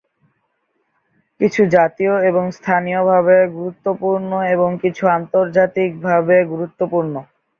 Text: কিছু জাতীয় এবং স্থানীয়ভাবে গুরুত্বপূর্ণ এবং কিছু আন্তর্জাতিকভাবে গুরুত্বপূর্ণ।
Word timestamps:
কিছু 1.39 1.61
জাতীয় 1.75 2.13
এবং 2.29 2.43
স্থানীয়ভাবে 2.57 3.37
গুরুত্বপূর্ণ 3.55 4.31
এবং 4.53 4.69
কিছু 4.83 5.03
আন্তর্জাতিকভাবে 5.17 6.35
গুরুত্বপূর্ণ। 6.51 7.13